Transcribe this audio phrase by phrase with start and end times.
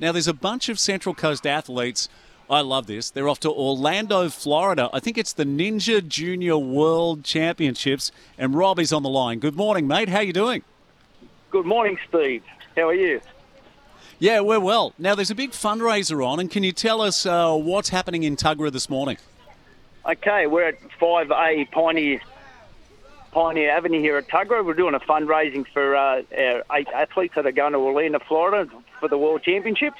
[0.00, 2.08] Now, there's a bunch of Central Coast athletes.
[2.50, 3.10] I love this.
[3.10, 4.90] They're off to Orlando, Florida.
[4.92, 9.38] I think it's the Ninja Junior World Championships, and Rob is on the line.
[9.38, 10.08] Good morning, mate.
[10.08, 10.64] How you doing?
[11.52, 12.42] Good morning, Steve.
[12.74, 13.20] How are you?
[14.18, 14.94] Yeah, we're well.
[14.98, 18.34] Now, there's a big fundraiser on, and can you tell us uh, what's happening in
[18.34, 19.18] Tuggerah this morning?
[20.04, 22.20] Okay, we're at 5A Pioneer
[23.34, 24.64] Pioneer Avenue here at Tuggerah.
[24.64, 28.70] We're doing a fundraising for uh, our eight athletes that are going to Orlando, Florida
[29.00, 29.98] for the World Championships.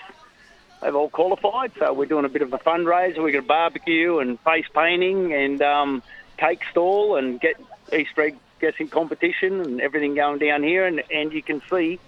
[0.81, 3.25] They've all qualified, so we're doing a bit of a fundraiser.
[3.25, 6.03] We've got a barbecue and face painting and um,
[6.37, 7.61] cake stall and get
[7.93, 10.87] Easter egg guessing competition and everything going down here.
[10.87, 11.99] And, and you can see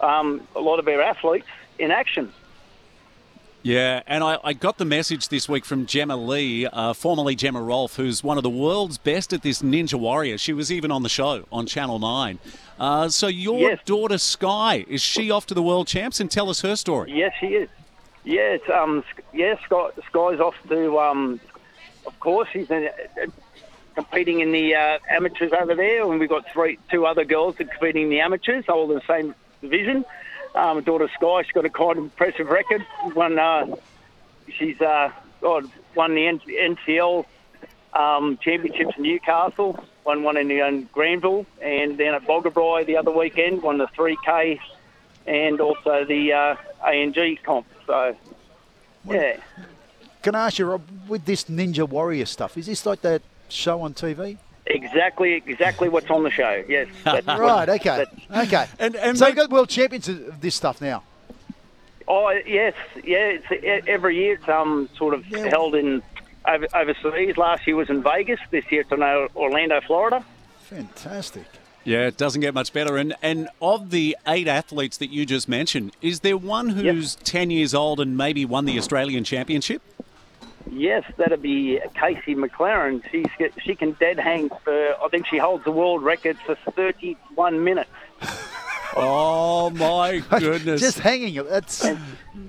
[0.00, 2.34] um, a lot of our athletes in action.
[3.66, 7.60] Yeah, and I, I, got the message this week from Gemma Lee, uh, formerly Gemma
[7.60, 10.38] Rolfe, who's one of the world's best at this Ninja Warrior.
[10.38, 12.38] She was even on the show on Channel 9.
[12.78, 13.80] Uh, so your Yes.
[13.84, 16.20] daughter Sky, is she off to the World Champs?
[16.20, 17.10] And tell us her story.
[17.10, 17.68] Yes, she is.
[18.22, 21.40] Yes, um, yes, Sky, Sky's off to, um,
[22.06, 22.88] of course, she's in,
[23.20, 23.26] uh,
[23.96, 28.04] competing in the uh, amateurs over there, and we've got three, two other girls competing
[28.04, 30.04] in the amateurs, all in the same division.
[30.56, 32.80] Um, daughter Sky, she's got a quite impressive record.
[33.12, 33.76] One, uh,
[34.48, 35.10] she's uh,
[35.42, 37.26] God, won the N- NCL
[37.92, 43.10] um, championships in Newcastle, won one in, in Granville, and then at Boggabri the other
[43.10, 44.58] weekend, won the 3K
[45.26, 47.66] and also the uh, ANG comp.
[47.86, 48.16] So,
[49.04, 49.36] yeah.
[50.22, 53.82] Can I ask you, Rob, with this Ninja Warrior stuff, is this like that show
[53.82, 54.38] on TV?
[54.68, 56.64] Exactly, exactly what's on the show.
[56.68, 56.88] Yes.
[57.04, 58.04] That's what- Right, okay.
[58.36, 58.66] Okay.
[58.78, 61.02] And- and so mate- you've got world champions of this stuff now.
[62.08, 62.74] oh, yes,
[63.04, 63.38] yeah.
[63.38, 64.34] It's e- every year.
[64.34, 65.48] It's um sort of Yeah.
[65.48, 66.02] held in
[66.48, 67.36] over, overseas.
[67.36, 68.40] Last year was in Vegas.
[68.50, 69.02] This year it's in
[69.36, 70.24] Orlando, Florida.
[70.62, 71.44] Fantastic.
[71.84, 72.96] Yeah, it doesn't get much better.
[72.96, 77.50] And and of the eight athletes that you just mentioned, is there one who's 10
[77.50, 79.80] years old and maybe won the Australian Championship?
[80.70, 83.02] Yes, that'd be Casey McLaren.
[83.10, 84.94] She's get, she can dead hang for.
[85.02, 87.90] I think she holds the world record for 31 minutes.
[88.98, 90.80] Oh, my goodness.
[90.80, 91.34] Just hanging.
[91.44, 91.98] That's like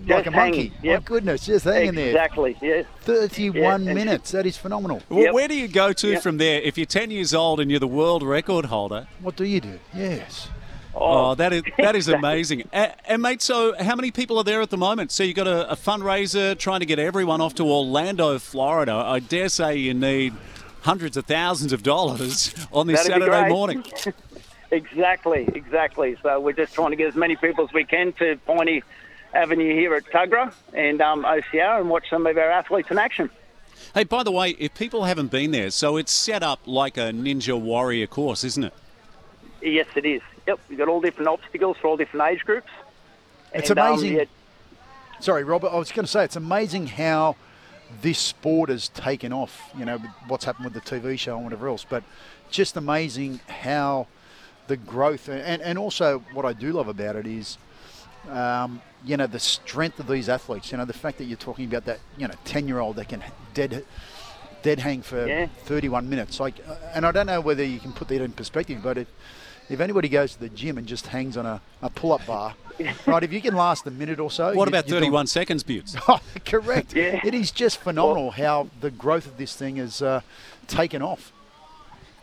[0.06, 0.31] just a monkey.
[0.31, 1.01] hanging, yep.
[1.01, 2.07] My goodness, just hanging there.
[2.11, 2.56] Exactly.
[2.61, 2.85] Yes.
[3.01, 4.31] 31 Yeah, and- minutes.
[4.31, 5.01] That is phenomenal.
[5.09, 5.33] Well, Yep.
[5.33, 6.22] where do you go to Yep.
[6.23, 6.61] from there?
[6.61, 9.77] If you're 10 years old and you're the world record holder, What do you do?
[9.94, 10.47] Yes.
[11.00, 12.68] Oh, that is that is amazing.
[12.72, 15.12] And, and mate, so how many people are there at the moment?
[15.12, 18.94] So you got a, a fundraiser trying to get everyone off to Orlando, Florida.
[18.94, 20.34] I dare say you need
[20.81, 23.84] hundreds of thousands of dollars on this That'd Saturday morning.
[24.72, 26.18] Exactly, exactly.
[26.22, 28.81] So we're just trying to get as many people as we can to Pioneer
[29.34, 33.30] Avenue here at Tuggerah and um, OCR and watch some of our athletes in action.
[33.94, 37.12] Hey, by the way, if people haven't been there, so it's set up like a
[37.12, 38.74] Ninja Warrior course, isn't it?
[39.62, 40.22] Yes, it is.
[40.47, 42.69] Yep, we've got all different obstacles for all different age groups.
[43.53, 44.16] It's And, um, amazing.
[44.18, 44.24] yeah,
[45.19, 45.69] Sorry, Robert.
[45.69, 47.35] I was going to say it's amazing how
[48.02, 49.72] this sport has taken off.
[49.78, 49.97] You know
[50.28, 52.03] what's happened with the TV show and whatever else, but
[52.52, 54.07] just amazing how
[54.68, 57.57] the growth and and also what I do love about it is.
[58.30, 60.72] Um, you know the strength of these athletes.
[60.72, 62.00] You know the fact that you're talking about that.
[62.18, 63.86] You know, ten-year-old that can dead,
[64.62, 65.47] dead hang for Yeah.
[65.66, 66.40] 31 minutes.
[66.40, 69.07] Like, uh, and I don't know whether you can put that in perspective, but if
[69.69, 72.55] if anybody goes to the gym and just hangs on a, a pull-up bar,
[73.05, 73.23] right?
[73.23, 75.63] If you can last a minute or so, What you- about you're doing- 31 seconds,
[75.63, 75.95] Butts?
[76.07, 76.95] Oh, correct.
[76.95, 77.19] Yeah.
[77.23, 80.22] It is just phenomenal how the growth of this thing has uh,
[80.67, 81.31] taken off.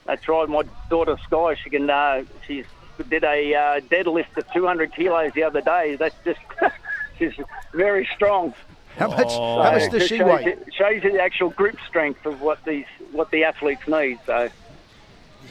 [0.06, 0.48] that's right.
[0.48, 1.88] My daughter Sky, she can.
[1.90, 2.64] Uh, she's
[3.08, 5.96] did a uh, deadlift of 200 kilos the other day.
[5.96, 6.40] That's just.
[7.18, 7.32] she's
[7.72, 8.54] very strong.
[8.96, 9.26] How much?
[9.30, 9.62] Oh.
[9.62, 10.44] How much does she shows weigh?
[10.44, 14.18] you- shows you the actual grip strength of what these what the athletes need.
[14.26, 14.48] So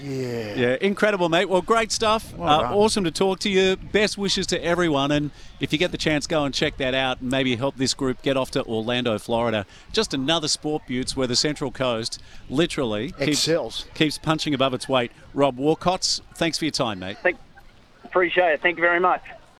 [0.01, 0.56] Yeah.
[0.56, 1.50] Yeah, incredible, mate.
[1.50, 2.34] Well, great stuff.
[2.36, 3.75] Well uh, awesome to talk to you.
[3.75, 5.12] Best wishes to everyone.
[5.12, 7.94] And if you get the chance, go and check that out and maybe help this
[7.94, 9.66] group get off to Orlando, Florida.
[9.92, 13.86] Just another sport, Buttes, where the Central Coast literally keeps, Excels.
[13.94, 15.12] keeps punching above its weight.
[15.34, 17.18] Rob Warkotz, thanks for your time, mate.
[17.19, 17.38] think,
[18.04, 18.62] appreciate it.
[18.62, 19.22] Thank you very much.